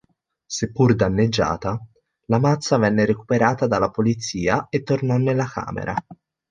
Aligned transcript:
Seppur 0.57 0.95
danneggiata, 0.95 1.77
la 2.25 2.39
mazza 2.39 2.77
venne 2.77 3.05
recuperata 3.05 3.67
dalla 3.67 3.91
polizia 3.91 4.65
e 4.71 4.81
tornò 4.81 5.17
nella 5.17 5.45
camera. 5.45 5.93